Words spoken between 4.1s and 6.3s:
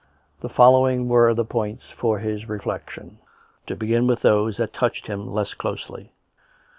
those that touched him less closely.